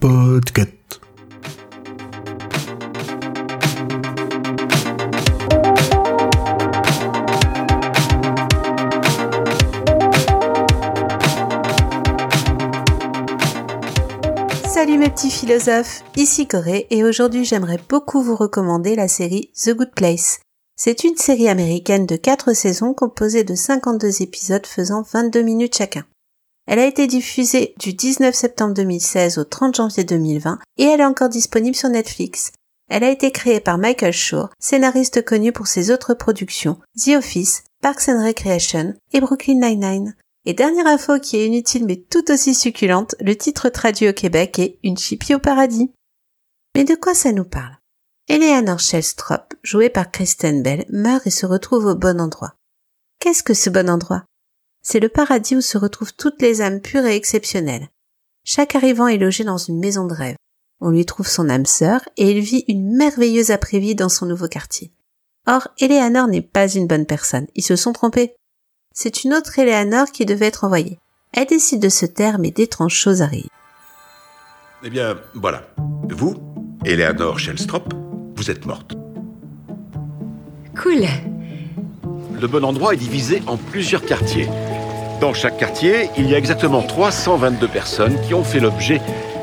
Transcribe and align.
Podcast. 0.00 1.00
Salut 14.64 14.96
mes 14.96 15.10
petits 15.10 15.30
philosophes, 15.30 16.02
ici 16.16 16.46
Corée 16.46 16.86
et 16.88 17.04
aujourd'hui 17.04 17.44
j'aimerais 17.44 17.78
beaucoup 17.90 18.22
vous 18.22 18.36
recommander 18.36 18.94
la 18.94 19.08
série 19.08 19.50
The 19.62 19.74
Good 19.74 19.90
Place. 19.94 20.40
C'est 20.76 21.04
une 21.04 21.16
série 21.16 21.50
américaine 21.50 22.06
de 22.06 22.16
4 22.16 22.54
saisons 22.54 22.94
composée 22.94 23.44
de 23.44 23.54
52 23.54 24.22
épisodes 24.22 24.66
faisant 24.66 25.02
22 25.02 25.42
minutes 25.42 25.76
chacun. 25.76 26.04
Elle 26.68 26.80
a 26.80 26.86
été 26.86 27.06
diffusée 27.06 27.74
du 27.78 27.94
19 27.94 28.34
septembre 28.34 28.74
2016 28.74 29.38
au 29.38 29.44
30 29.44 29.76
janvier 29.76 30.04
2020 30.04 30.58
et 30.76 30.84
elle 30.84 31.00
est 31.00 31.04
encore 31.06 31.30
disponible 31.30 31.74
sur 31.74 31.88
Netflix. 31.88 32.52
Elle 32.90 33.04
a 33.04 33.10
été 33.10 33.32
créée 33.32 33.60
par 33.60 33.78
Michael 33.78 34.12
Shore, 34.12 34.50
scénariste 34.58 35.24
connu 35.24 35.50
pour 35.50 35.66
ses 35.66 35.90
autres 35.90 36.12
productions 36.12 36.78
The 36.94 37.16
Office, 37.16 37.64
Parks 37.80 38.10
and 38.10 38.22
Recreation 38.22 38.94
et 39.14 39.20
Brooklyn 39.22 39.60
Nine-Nine. 39.60 40.14
Et 40.44 40.52
dernière 40.52 40.86
info 40.86 41.18
qui 41.18 41.38
est 41.38 41.46
inutile 41.46 41.86
mais 41.86 41.96
tout 41.96 42.30
aussi 42.30 42.54
succulente, 42.54 43.14
le 43.18 43.34
titre 43.34 43.70
traduit 43.70 44.10
au 44.10 44.12
Québec 44.12 44.58
est 44.58 44.78
Une 44.82 44.98
chipie 44.98 45.34
au 45.34 45.38
paradis. 45.38 45.90
Mais 46.76 46.84
de 46.84 46.94
quoi 46.94 47.14
ça 47.14 47.32
nous 47.32 47.44
parle? 47.44 47.78
Eleanor 48.28 48.78
Shellstrop, 48.78 49.54
jouée 49.62 49.88
par 49.88 50.10
Kristen 50.10 50.62
Bell, 50.62 50.84
meurt 50.90 51.26
et 51.26 51.30
se 51.30 51.46
retrouve 51.46 51.86
au 51.86 51.94
bon 51.94 52.20
endroit. 52.20 52.52
Qu'est-ce 53.20 53.42
que 53.42 53.54
ce 53.54 53.70
bon 53.70 53.88
endroit? 53.88 54.24
C'est 54.82 55.00
le 55.00 55.08
paradis 55.08 55.56
où 55.56 55.60
se 55.60 55.78
retrouvent 55.78 56.14
toutes 56.14 56.40
les 56.40 56.62
âmes 56.62 56.80
pures 56.80 57.04
et 57.04 57.16
exceptionnelles. 57.16 57.88
Chaque 58.44 58.74
arrivant 58.74 59.08
est 59.08 59.18
logé 59.18 59.44
dans 59.44 59.58
une 59.58 59.78
maison 59.78 60.06
de 60.06 60.14
rêve. 60.14 60.36
On 60.80 60.90
lui 60.90 61.04
trouve 61.04 61.28
son 61.28 61.48
âme 61.48 61.66
sœur 61.66 62.00
et 62.16 62.30
il 62.30 62.40
vit 62.40 62.64
une 62.68 62.96
merveilleuse 62.96 63.50
après-vie 63.50 63.94
dans 63.94 64.08
son 64.08 64.26
nouveau 64.26 64.48
quartier. 64.48 64.92
Or, 65.46 65.68
Eleanor 65.80 66.28
n'est 66.28 66.42
pas 66.42 66.68
une 66.68 66.86
bonne 66.86 67.06
personne. 67.06 67.46
Ils 67.54 67.64
se 67.64 67.76
sont 67.76 67.92
trompés 67.92 68.34
c'est 69.00 69.22
une 69.22 69.32
autre 69.32 69.56
Eleanor 69.60 70.10
qui 70.10 70.26
devait 70.26 70.46
être 70.46 70.64
envoyée. 70.64 70.98
Elle 71.32 71.46
décide 71.46 71.80
de 71.80 71.88
se 71.88 72.04
taire, 72.04 72.40
mais 72.40 72.50
d'étranges 72.50 72.96
choses 72.96 73.22
arrivent. 73.22 73.46
Eh 74.82 74.90
bien, 74.90 75.14
voilà. 75.34 75.68
Vous, 76.10 76.34
Eleanor 76.84 77.38
Shellstrop, 77.38 77.94
vous 78.34 78.50
êtes 78.50 78.66
morte. 78.66 78.96
Cool. 80.82 81.06
Le 82.40 82.46
bon 82.48 82.64
endroit 82.64 82.94
est 82.94 82.96
divisé 82.96 83.40
en 83.46 83.56
plusieurs 83.56 84.04
quartiers. 84.04 84.48
Dans 85.20 85.34
chaque 85.34 85.56
quartier, 85.56 86.10
il 86.16 86.30
y 86.30 86.34
a 86.34 86.38
exactement 86.38 86.80
322 86.80 87.66
personnes 87.66 88.20
qui 88.20 88.34
ont 88.34 88.44
fait 88.44 88.60
l'objet 88.60 89.00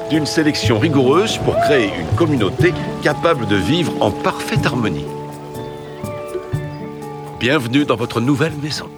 d'une 0.09 0.25
sélection 0.25 0.79
rigoureuse 0.79 1.37
pour 1.39 1.57
créer 1.57 1.91
une 1.99 2.15
communauté 2.15 2.73
capable 3.03 3.45
de 3.47 3.57
vivre 3.57 3.93
en 3.99 4.09
parfaite 4.09 4.65
harmonie. 4.65 5.05
Bienvenue 7.41 7.83
dans 7.83 7.97
votre 7.97 8.21
nouvelle 8.21 8.55
maison. 8.63 8.89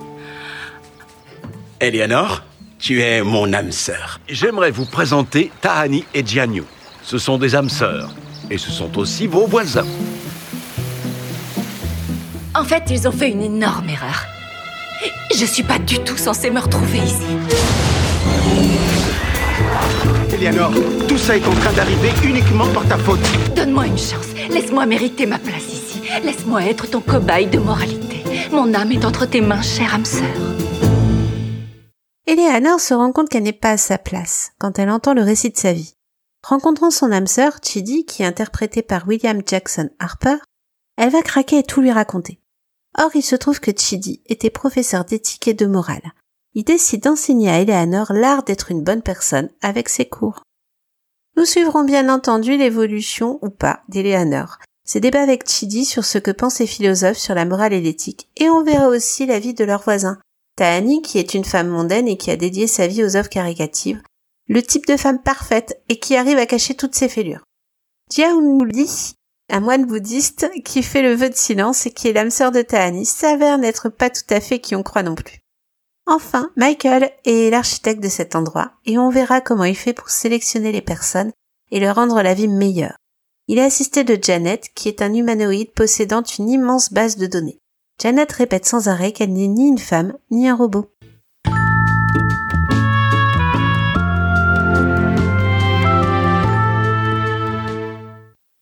Eleanor, 1.79 2.43
tu 2.77 3.01
es 3.01 3.23
mon 3.23 3.53
âme 3.53 3.71
sœur. 3.71 4.19
J'aimerais 4.29 4.69
vous 4.69 4.85
présenter 4.85 5.51
Tahani 5.61 6.05
et 6.13 6.23
Jianyu. 6.23 6.63
Ce 7.01 7.17
sont 7.17 7.39
des 7.39 7.55
âmes 7.55 7.69
sœurs. 7.69 8.13
Et 8.51 8.59
ce 8.59 8.69
sont 8.69 8.99
aussi 8.99 9.25
vos 9.25 9.47
voisins. 9.47 9.87
En 12.53 12.63
fait, 12.63 12.83
ils 12.91 13.07
ont 13.07 13.11
fait 13.11 13.31
une 13.31 13.41
énorme 13.41 13.89
erreur. 13.89 14.36
Je 15.39 15.45
suis 15.45 15.61
pas 15.61 15.77
du 15.77 15.99
tout 15.99 16.17
censée 16.17 16.49
me 16.49 16.59
retrouver 16.59 16.97
ici. 16.97 17.21
Eleanor, 20.33 20.71
tout 21.07 21.17
ça 21.19 21.37
est 21.37 21.45
en 21.45 21.53
train 21.53 21.73
d'arriver 21.73 22.09
uniquement 22.23 22.65
par 22.73 22.87
ta 22.87 22.97
faute. 22.97 23.19
Donne-moi 23.55 23.85
une 23.85 23.99
chance. 23.99 24.29
Laisse-moi 24.49 24.87
mériter 24.87 25.27
ma 25.27 25.37
place 25.37 25.71
ici. 25.71 26.01
Laisse-moi 26.23 26.63
être 26.63 26.89
ton 26.89 27.01
cobaye 27.01 27.45
de 27.45 27.59
moralité. 27.59 28.23
Mon 28.51 28.73
âme 28.73 28.91
est 28.91 29.05
entre 29.05 29.27
tes 29.27 29.41
mains, 29.41 29.61
chère 29.61 29.93
âme 29.93 30.05
sœur. 30.05 30.25
Eleanor 32.25 32.79
se 32.79 32.95
rend 32.95 33.11
compte 33.11 33.29
qu'elle 33.29 33.43
n'est 33.43 33.53
pas 33.53 33.73
à 33.73 33.77
sa 33.77 33.99
place 33.99 34.53
quand 34.57 34.79
elle 34.79 34.89
entend 34.89 35.13
le 35.13 35.21
récit 35.21 35.51
de 35.51 35.57
sa 35.57 35.71
vie. 35.71 35.93
Rencontrant 36.43 36.89
son 36.89 37.11
âme 37.11 37.27
sœur, 37.27 37.59
Chidi, 37.63 38.05
qui 38.05 38.23
est 38.23 38.25
interprétée 38.25 38.81
par 38.81 39.07
William 39.07 39.43
Jackson 39.45 39.91
Harper, 39.99 40.37
elle 40.97 41.11
va 41.11 41.21
craquer 41.21 41.59
et 41.59 41.63
tout 41.63 41.81
lui 41.81 41.91
raconter. 41.91 42.39
Or, 42.97 43.11
il 43.15 43.23
se 43.23 43.35
trouve 43.35 43.59
que 43.59 43.71
Chidi 43.75 44.21
était 44.25 44.49
professeur 44.49 45.05
d'éthique 45.05 45.47
et 45.47 45.53
de 45.53 45.65
morale. 45.65 46.13
Il 46.53 46.63
décide 46.63 47.03
d'enseigner 47.03 47.49
à 47.49 47.59
Eleanor 47.61 48.13
l'art 48.13 48.43
d'être 48.43 48.71
une 48.71 48.83
bonne 48.83 49.01
personne 49.01 49.49
avec 49.61 49.89
ses 49.89 50.05
cours. 50.05 50.41
Nous 51.35 51.45
suivrons 51.45 51.83
bien 51.83 52.09
entendu 52.09 52.57
l'évolution 52.57 53.37
ou 53.43 53.49
pas 53.49 53.81
d'Eleanor, 53.89 54.57
ses 54.83 54.99
débats 54.99 55.21
avec 55.21 55.47
Chidi 55.47 55.85
sur 55.85 56.03
ce 56.03 56.17
que 56.17 56.31
pensent 56.31 56.59
les 56.59 56.65
philosophes 56.65 57.17
sur 57.17 57.35
la 57.35 57.45
morale 57.45 57.73
et 57.73 57.81
l'éthique, 57.81 58.29
et 58.37 58.49
on 58.49 58.63
verra 58.63 58.87
aussi 58.87 59.25
la 59.27 59.37
vie 59.37 59.53
de 59.53 59.65
leurs 59.65 59.83
voisins, 59.83 60.17
Tahani, 60.55 61.03
qui 61.03 61.19
est 61.19 61.35
une 61.35 61.45
femme 61.45 61.67
mondaine 61.67 62.07
et 62.07 62.17
qui 62.17 62.31
a 62.31 62.37
dédié 62.37 62.65
sa 62.65 62.87
vie 62.87 63.03
aux 63.03 63.15
œuvres 63.15 63.29
caricatives, 63.29 64.01
le 64.47 64.63
type 64.63 64.87
de 64.87 64.97
femme 64.97 65.21
parfaite 65.21 65.79
et 65.89 65.99
qui 65.99 66.15
arrive 66.15 66.39
à 66.39 66.47
cacher 66.47 66.73
toutes 66.73 66.95
ses 66.95 67.09
fêlures. 67.09 67.43
Li, 68.17 69.13
un 69.49 69.59
moine 69.59 69.85
bouddhiste 69.85 70.49
qui 70.63 70.83
fait 70.83 71.01
le 71.01 71.13
vœu 71.13 71.29
de 71.29 71.35
silence 71.35 71.85
et 71.85 71.91
qui 71.91 72.07
est 72.07 72.13
l'âme 72.13 72.29
sœur 72.29 72.51
de 72.51 72.61
Tahani, 72.61 73.05
s'avère 73.05 73.57
n'être 73.57 73.89
pas 73.89 74.09
tout 74.09 74.25
à 74.29 74.39
fait 74.39 74.59
qui 74.59 74.75
on 74.75 74.83
croit 74.83 75.03
non 75.03 75.15
plus. 75.15 75.39
Enfin, 76.05 76.51
Michael 76.55 77.11
est 77.25 77.49
l'architecte 77.49 78.01
de 78.01 78.07
cet 78.07 78.35
endroit 78.35 78.71
et 78.85 78.97
on 78.97 79.09
verra 79.09 79.41
comment 79.41 79.65
il 79.65 79.75
fait 79.75 79.93
pour 79.93 80.09
sélectionner 80.09 80.71
les 80.71 80.81
personnes 80.81 81.31
et 81.71 81.79
leur 81.79 81.95
rendre 81.95 82.21
la 82.21 82.33
vie 82.33 82.47
meilleure. 82.47 82.97
Il 83.47 83.57
est 83.59 83.63
assisté 83.63 84.03
de 84.03 84.17
Janet, 84.21 84.69
qui 84.75 84.89
est 84.89 85.01
un 85.01 85.13
humanoïde 85.13 85.71
possédant 85.71 86.23
une 86.23 86.49
immense 86.49 86.91
base 86.91 87.17
de 87.17 87.27
données. 87.27 87.59
Janet 88.01 88.31
répète 88.31 88.65
sans 88.65 88.89
arrêt 88.89 89.11
qu'elle 89.11 89.33
n'est 89.33 89.47
ni 89.47 89.67
une 89.67 89.79
femme 89.79 90.17
ni 90.29 90.47
un 90.47 90.55
robot. 90.55 90.91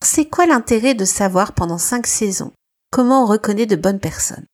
C'est 0.08 0.26
quoi 0.26 0.46
l'intérêt 0.46 0.94
de 0.94 1.04
savoir 1.04 1.52
pendant 1.52 1.78
cinq 1.78 2.06
saisons 2.06 2.52
comment 2.92 3.24
on 3.24 3.26
reconnaît 3.26 3.66
de 3.66 3.74
bonnes 3.74 3.98
personnes? 3.98 4.46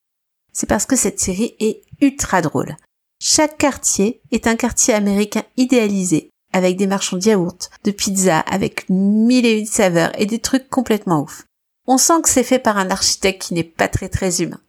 C'est 0.50 0.66
parce 0.66 0.86
que 0.86 0.96
cette 0.96 1.20
série 1.20 1.54
est 1.60 1.82
ultra 2.00 2.40
drôle. 2.40 2.74
Chaque 3.20 3.58
quartier 3.58 4.22
est 4.32 4.46
un 4.46 4.56
quartier 4.56 4.94
américain 4.94 5.42
idéalisé, 5.58 6.30
avec 6.54 6.78
des 6.78 6.86
marchands 6.86 7.18
de 7.18 7.26
yaourts, 7.26 7.68
de 7.84 7.90
pizza, 7.90 8.40
avec 8.40 8.88
mille 8.88 9.44
et 9.44 9.58
une 9.58 9.66
saveurs 9.66 10.18
et 10.18 10.24
des 10.24 10.38
trucs 10.38 10.70
complètement 10.70 11.20
ouf. 11.20 11.44
On 11.86 11.98
sent 11.98 12.22
que 12.22 12.30
c'est 12.30 12.44
fait 12.44 12.58
par 12.58 12.78
un 12.78 12.90
architecte 12.90 13.42
qui 13.42 13.52
n'est 13.52 13.62
pas 13.62 13.88
très 13.88 14.08
très 14.08 14.40
humain. 14.40 14.60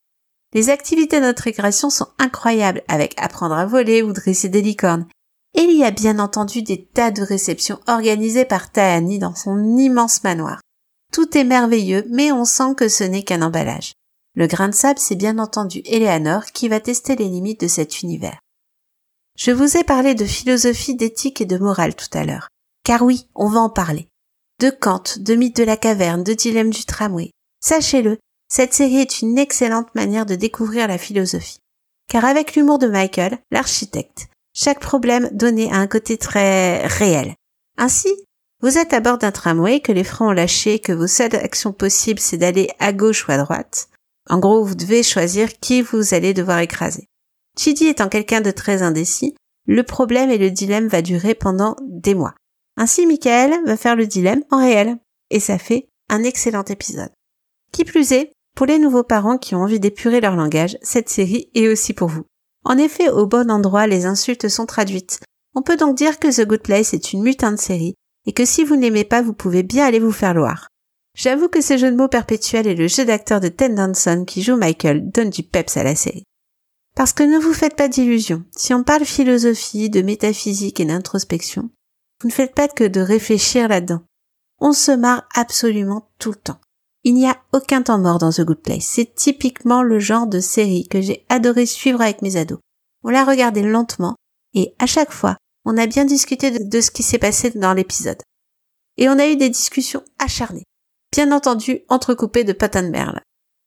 Les 0.54 0.70
activités 0.70 1.20
récréation 1.20 1.90
sont 1.90 2.10
incroyables 2.20 2.84
avec 2.90 3.14
apprendre 3.18 3.56
à 3.56 3.66
voler 3.66 4.04
ou 4.04 4.12
dresser 4.12 4.50
des 4.50 4.62
licornes. 4.62 5.08
Et 5.56 5.62
il 5.62 5.78
y 5.78 5.86
a 5.86 5.92
bien 5.92 6.20
entendu 6.20 6.62
des 6.62 6.84
tas 6.84 7.12
de 7.12 7.22
réceptions 7.22 7.80
organisées 7.88 8.46
par 8.46 8.70
Tahani 8.70 9.18
dans 9.18 9.34
son 9.34 9.78
immense 9.78 10.26
manoir. 10.26 10.60
Tout 11.14 11.38
est 11.38 11.44
merveilleux, 11.44 12.06
mais 12.10 12.32
on 12.32 12.44
sent 12.44 12.74
que 12.76 12.90
ce 12.90 13.04
n'est 13.04 13.24
qu'un 13.24 13.44
emballage. 13.44 13.94
Le 14.36 14.48
grain 14.48 14.68
de 14.68 14.74
sable, 14.74 14.98
c'est 14.98 15.16
bien 15.16 15.38
entendu 15.38 15.84
Eleanor 15.86 16.46
qui 16.48 16.68
va 16.68 16.80
tester 16.80 17.16
les 17.16 17.30
limites 17.30 17.62
de 17.62 17.68
cet 17.68 18.02
univers. 18.02 18.40
Je 19.38 19.52
vous 19.52 19.78
ai 19.78 19.84
parlé 19.84 20.16
de 20.16 20.26
philosophie, 20.26 20.96
d'éthique 20.96 21.40
et 21.40 21.46
de 21.46 21.60
morale 21.60 21.96
tout 21.96 22.10
à 22.14 22.26
l'heure. 22.26 22.50
Car 22.84 23.04
oui, 23.04 23.28
on 23.36 23.48
va 23.48 23.60
en 23.60 23.70
parler. 23.70 24.08
De 24.60 24.72
Kant, 24.72 25.04
de 25.18 25.36
mythe 25.36 25.56
de 25.56 25.64
la 25.64 25.78
caverne, 25.78 26.24
de 26.24 26.34
dilemme 26.34 26.72
du 26.72 26.84
tramway. 26.84 27.30
Sachez-le, 27.62 28.18
cette 28.50 28.74
série 28.74 28.98
est 28.98 29.22
une 29.22 29.38
excellente 29.38 29.94
manière 29.94 30.26
de 30.26 30.36
découvrir 30.36 30.88
la 30.88 30.98
philosophie. 30.98 31.60
Car 32.10 32.26
avec 32.26 32.56
l'humour 32.56 32.80
de 32.80 32.88
Michael, 32.88 33.38
l'architecte, 33.52 34.30
chaque 34.54 34.80
problème 34.80 35.30
donné 35.32 35.72
a 35.72 35.78
un 35.78 35.88
côté 35.88 36.18
très 36.18 36.88
réel. 36.88 37.36
Ainsi, 37.78 38.10
vous 38.64 38.78
êtes 38.78 38.94
à 38.94 39.02
bord 39.02 39.18
d'un 39.18 39.32
tramway 39.32 39.82
que 39.82 39.92
les 39.92 40.06
freins 40.06 40.30
ont 40.30 40.32
lâché, 40.32 40.80
que 40.80 40.94
vos 40.94 41.06
seules 41.06 41.36
actions 41.36 41.74
possibles 41.74 42.22
c'est 42.22 42.38
d'aller 42.38 42.70
à 42.80 42.94
gauche 42.94 43.28
ou 43.28 43.32
à 43.32 43.38
droite. 43.38 43.90
En 44.30 44.40
gros, 44.40 44.64
vous 44.64 44.74
devez 44.74 45.04
choisir 45.04 45.60
qui 45.60 45.82
vous 45.82 46.14
allez 46.14 46.34
devoir 46.34 46.60
écraser. 46.60 47.10
Chidi 47.60 47.88
étant 47.88 48.08
quelqu'un 48.08 48.40
de 48.40 48.52
très 48.52 48.82
indécis, 48.82 49.36
le 49.68 49.84
problème 49.84 50.32
et 50.32 50.38
le 50.38 50.50
dilemme 50.50 50.88
va 50.88 51.02
durer 51.02 51.36
pendant 51.36 51.76
des 51.82 52.16
mois. 52.16 52.36
Ainsi, 52.78 53.06
Michael 53.06 53.54
va 53.66 53.78
faire 53.78 53.98
le 53.98 54.08
dilemme 54.08 54.44
en 54.50 54.60
réel. 54.60 54.98
Et 55.30 55.40
ça 55.40 55.58
fait 55.58 55.90
un 56.10 56.24
excellent 56.24 56.64
épisode. 56.64 57.12
Qui 57.72 57.84
plus 57.84 58.14
est, 58.14 58.32
pour 58.56 58.66
les 58.66 58.80
nouveaux 58.80 59.04
parents 59.04 59.38
qui 59.38 59.56
ont 59.56 59.64
envie 59.64 59.80
d'épurer 59.80 60.22
leur 60.22 60.36
langage, 60.36 60.78
cette 60.82 61.10
série 61.10 61.50
est 61.54 61.68
aussi 61.68 61.94
pour 61.94 62.08
vous. 62.08 62.24
En 62.64 62.78
effet, 62.78 63.10
au 63.10 63.26
bon 63.26 63.52
endroit, 63.52 63.88
les 63.88 64.06
insultes 64.06 64.48
sont 64.48 64.66
traduites. 64.66 65.20
On 65.54 65.62
peut 65.62 65.78
donc 65.78 65.98
dire 65.98 66.20
que 66.20 66.34
The 66.34 66.48
Good 66.48 66.62
Place 66.62 66.94
est 66.94 67.14
une 67.14 67.24
mutin 67.24 67.52
de 67.52 67.60
série, 67.60 67.96
et 68.26 68.34
que 68.34 68.46
si 68.46 68.64
vous 68.64 68.76
n'aimez 68.76 69.04
pas, 69.04 69.22
vous 69.22 69.34
pouvez 69.34 69.64
bien 69.64 69.86
aller 69.86 70.00
vous 70.00 70.12
faire 70.12 70.34
loire. 70.34 70.68
J'avoue 71.16 71.48
que 71.48 71.62
ce 71.62 71.78
jeu 71.78 71.92
de 71.92 71.96
mots 71.96 72.08
perpétuel 72.08 72.66
et 72.66 72.76
le 72.76 72.88
jeu 72.88 73.06
d'acteur 73.06 73.40
de 73.40 73.48
Ted 73.48 73.76
Danson 73.76 74.26
qui 74.26 74.42
joue 74.42 74.56
Michael 74.56 75.12
donne 75.12 75.30
du 75.30 75.44
peps 75.44 75.78
à 75.78 75.84
la 75.84 75.96
série. 75.96 76.24
Parce 76.96 77.14
que 77.14 77.24
ne 77.24 77.40
vous 77.40 77.54
faites 77.54 77.76
pas 77.76 77.88
d'illusions. 77.88 78.44
Si 78.56 78.74
on 78.74 78.84
parle 78.84 79.06
philosophie, 79.06 79.90
de 79.90 80.02
métaphysique 80.02 80.80
et 80.80 80.86
d'introspection, 80.86 81.70
vous 82.22 82.30
ne 82.30 82.34
faites 82.34 82.56
pas 82.56 82.68
que 82.68 82.84
de 82.84 83.02
réfléchir 83.02 83.68
là-dedans. 83.68 84.04
On 84.60 84.74
se 84.74 84.92
marre 84.92 85.28
absolument 85.36 86.10
tout 86.20 86.32
le 86.32 86.38
temps. 86.38 86.60
Il 87.04 87.16
n'y 87.16 87.28
a 87.28 87.38
aucun 87.52 87.82
temps 87.82 88.00
mort 88.00 88.18
dans 88.18 88.32
The 88.32 88.42
Good 88.42 88.62
Place. 88.62 88.86
C'est 88.86 89.14
typiquement 89.14 89.84
le 89.84 90.00
genre 90.00 90.28
de 90.28 90.40
série 90.40 90.88
que 90.88 91.02
j'ai 91.02 91.26
adoré 91.30 91.66
suivre 91.66 92.02
avec 92.02 92.22
mes 92.22 92.38
ados. 92.38 92.60
On 93.04 93.10
l'a 93.10 93.26
regardé 93.26 93.62
lentement 93.62 94.16
et 94.54 94.74
à 94.80 94.86
chaque 94.86 95.12
fois, 95.12 95.36
on 95.66 95.78
a 95.78 95.88
bien 95.88 96.06
discuté 96.06 96.52
de, 96.52 96.82
ce 96.82 96.92
qui 96.92 97.04
s'est 97.04 97.18
passé 97.18 97.52
dans 97.52 97.74
l'épisode. 97.74 98.22
Et 98.98 99.10
on 99.10 99.20
a 99.20 99.28
eu 99.28 99.36
des 99.36 99.50
discussions 99.50 100.04
acharnées. 100.20 100.66
Bien 101.12 101.32
entendu, 101.32 101.82
entrecoupées 101.90 102.44
de 102.44 102.54
patins 102.54 102.84
de 102.84 102.90
merle. 102.90 103.22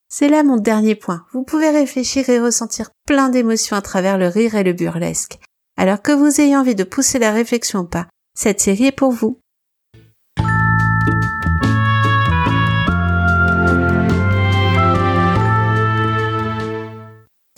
C'est 0.08 0.28
là 0.28 0.42
mon 0.42 0.56
dernier 0.56 0.94
point. 0.94 1.24
Vous 1.32 1.42
pouvez 1.42 1.70
réfléchir 1.70 2.28
et 2.28 2.40
ressentir 2.40 2.90
plein 3.06 3.28
d'émotions 3.28 3.76
à 3.76 3.82
travers 3.82 4.18
le 4.18 4.28
rire 4.28 4.54
et 4.54 4.62
le 4.62 4.72
burlesque. 4.72 5.38
Alors 5.76 6.02
que 6.02 6.12
vous 6.12 6.40
ayez 6.40 6.56
envie 6.56 6.74
de 6.74 6.84
pousser 6.84 7.18
la 7.18 7.32
réflexion 7.32 7.80
ou 7.80 7.86
pas, 7.86 8.06
cette 8.34 8.60
série 8.60 8.86
est 8.86 8.92
pour 8.92 9.10
vous. 9.12 9.40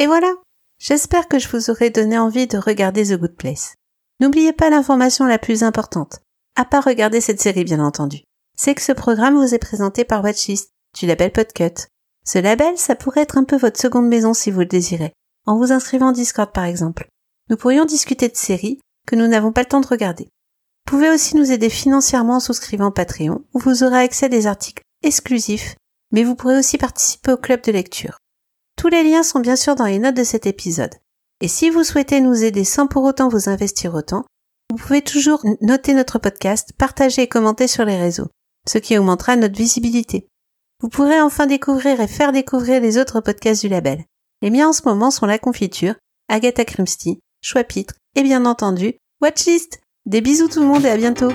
Et 0.00 0.06
voilà. 0.06 0.32
J'espère 0.78 1.26
que 1.26 1.40
je 1.40 1.48
vous 1.48 1.70
aurai 1.70 1.90
donné 1.90 2.16
envie 2.18 2.46
de 2.46 2.56
regarder 2.56 3.04
The 3.04 3.18
Good 3.18 3.36
Place. 3.36 3.74
N'oubliez 4.20 4.52
pas 4.52 4.70
l'information 4.70 5.26
la 5.26 5.38
plus 5.38 5.62
importante, 5.62 6.20
à 6.56 6.64
part 6.64 6.84
regarder 6.84 7.20
cette 7.20 7.40
série 7.40 7.64
bien 7.64 7.78
entendu. 7.78 8.18
C'est 8.56 8.74
que 8.74 8.82
ce 8.82 8.92
programme 8.92 9.36
vous 9.36 9.54
est 9.54 9.58
présenté 9.58 10.04
par 10.04 10.24
Watchlist, 10.24 10.70
du 10.98 11.06
label 11.06 11.32
Podcut. 11.32 11.86
Ce 12.24 12.38
label, 12.38 12.76
ça 12.76 12.96
pourrait 12.96 13.22
être 13.22 13.38
un 13.38 13.44
peu 13.44 13.56
votre 13.56 13.80
seconde 13.80 14.08
maison 14.08 14.34
si 14.34 14.50
vous 14.50 14.60
le 14.60 14.66
désirez, 14.66 15.12
en 15.46 15.56
vous 15.56 15.72
inscrivant 15.72 16.08
en 16.08 16.12
Discord 16.12 16.52
par 16.52 16.64
exemple. 16.64 17.08
Nous 17.48 17.56
pourrions 17.56 17.84
discuter 17.84 18.28
de 18.28 18.36
séries 18.36 18.80
que 19.06 19.16
nous 19.16 19.28
n'avons 19.28 19.52
pas 19.52 19.62
le 19.62 19.68
temps 19.68 19.80
de 19.80 19.86
regarder. 19.86 20.24
Vous 20.24 20.96
pouvez 20.96 21.10
aussi 21.10 21.36
nous 21.36 21.52
aider 21.52 21.70
financièrement 21.70 22.36
en 22.36 22.40
souscrivant 22.40 22.90
Patreon, 22.90 23.44
où 23.54 23.58
vous 23.58 23.84
aurez 23.84 24.00
accès 24.00 24.26
à 24.26 24.30
des 24.30 24.46
articles 24.46 24.82
exclusifs, 25.02 25.76
mais 26.12 26.24
vous 26.24 26.34
pourrez 26.34 26.58
aussi 26.58 26.76
participer 26.76 27.32
au 27.32 27.36
club 27.36 27.62
de 27.62 27.72
lecture. 27.72 28.18
Tous 28.76 28.88
les 28.88 29.04
liens 29.04 29.22
sont 29.22 29.40
bien 29.40 29.56
sûr 29.56 29.74
dans 29.74 29.86
les 29.86 29.98
notes 29.98 30.16
de 30.16 30.24
cet 30.24 30.46
épisode. 30.46 30.94
Et 31.40 31.48
si 31.48 31.70
vous 31.70 31.84
souhaitez 31.84 32.20
nous 32.20 32.42
aider 32.42 32.64
sans 32.64 32.86
pour 32.86 33.04
autant 33.04 33.28
vous 33.28 33.48
investir 33.48 33.94
autant, 33.94 34.24
vous 34.70 34.76
pouvez 34.76 35.02
toujours 35.02 35.44
noter 35.60 35.94
notre 35.94 36.18
podcast, 36.18 36.72
partager 36.76 37.22
et 37.22 37.28
commenter 37.28 37.68
sur 37.68 37.84
les 37.84 37.96
réseaux, 37.96 38.28
ce 38.68 38.78
qui 38.78 38.98
augmentera 38.98 39.36
notre 39.36 39.56
visibilité. 39.56 40.28
Vous 40.80 40.88
pourrez 40.88 41.20
enfin 41.20 41.46
découvrir 41.46 42.00
et 42.00 42.08
faire 42.08 42.32
découvrir 42.32 42.80
les 42.80 42.98
autres 42.98 43.20
podcasts 43.20 43.62
du 43.62 43.68
label. 43.68 44.04
Les 44.42 44.50
miens 44.50 44.68
en 44.68 44.72
ce 44.72 44.82
moment 44.84 45.10
sont 45.10 45.26
La 45.26 45.38
Confiture, 45.38 45.94
Agatha 46.28 46.64
Christie, 46.64 47.20
Choix 47.40 47.64
Pitre 47.64 47.94
et 48.14 48.22
bien 48.22 48.44
entendu 48.44 48.94
Watchlist. 49.20 49.80
Des 50.06 50.20
bisous 50.20 50.48
tout 50.48 50.60
le 50.60 50.66
monde 50.66 50.84
et 50.84 50.90
à 50.90 50.96
bientôt 50.96 51.32